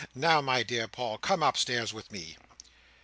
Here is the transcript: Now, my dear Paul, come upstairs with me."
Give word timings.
Now, 0.15 0.41
my 0.41 0.63
dear 0.63 0.87
Paul, 0.87 1.19
come 1.19 1.43
upstairs 1.43 1.93
with 1.93 2.11
me." 2.11 2.35